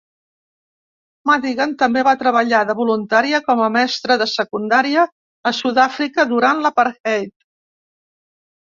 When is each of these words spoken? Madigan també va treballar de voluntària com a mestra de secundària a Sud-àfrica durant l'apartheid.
Madigan 1.29 1.75
també 1.83 2.03
va 2.07 2.13
treballar 2.21 2.63
de 2.71 2.77
voluntària 2.81 3.41
com 3.51 3.63
a 3.67 3.69
mestra 3.77 4.19
de 4.25 4.29
secundària 4.35 5.07
a 5.53 5.55
Sud-àfrica 5.63 6.31
durant 6.35 6.67
l'apartheid. 6.69 7.35